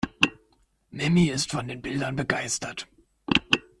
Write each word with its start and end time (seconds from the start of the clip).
Mimi 0.91 1.27
ist 1.29 1.51
von 1.51 1.67
den 1.67 1.79
Bildern 1.83 2.15
begeistert. 2.15 2.87